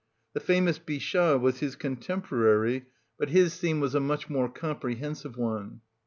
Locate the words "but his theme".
3.19-3.79